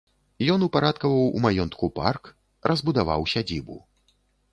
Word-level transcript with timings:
Ён 0.53 0.63
упарадкаваў 0.67 1.19
у 1.39 1.41
маёнтку 1.43 1.89
парк, 1.99 2.23
разбудаваў 2.71 3.27
сядзібу. 3.35 3.77